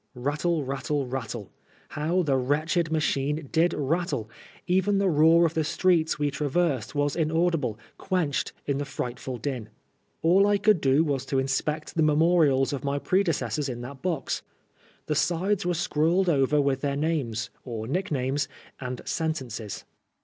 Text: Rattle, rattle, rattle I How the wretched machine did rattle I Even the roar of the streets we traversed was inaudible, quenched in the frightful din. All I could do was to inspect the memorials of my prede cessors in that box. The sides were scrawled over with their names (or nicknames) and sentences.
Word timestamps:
Rattle, 0.15 0.65
rattle, 0.65 1.05
rattle 1.05 1.51
I 1.91 1.93
How 2.07 2.23
the 2.23 2.35
wretched 2.35 2.91
machine 2.91 3.49
did 3.51 3.71
rattle 3.75 4.27
I 4.27 4.59
Even 4.65 4.97
the 4.97 5.07
roar 5.11 5.45
of 5.45 5.53
the 5.53 5.63
streets 5.63 6.17
we 6.17 6.31
traversed 6.31 6.95
was 6.95 7.15
inaudible, 7.15 7.77
quenched 7.99 8.51
in 8.65 8.79
the 8.79 8.85
frightful 8.85 9.37
din. 9.37 9.69
All 10.23 10.47
I 10.47 10.57
could 10.57 10.81
do 10.81 11.03
was 11.03 11.23
to 11.27 11.37
inspect 11.37 11.93
the 11.93 12.01
memorials 12.01 12.73
of 12.73 12.83
my 12.83 12.97
prede 12.97 13.27
cessors 13.27 13.69
in 13.69 13.81
that 13.81 14.01
box. 14.01 14.41
The 15.05 15.13
sides 15.13 15.67
were 15.67 15.75
scrawled 15.75 16.29
over 16.29 16.59
with 16.59 16.81
their 16.81 16.95
names 16.97 17.51
(or 17.63 17.85
nicknames) 17.85 18.47
and 18.79 19.03
sentences. 19.05 19.85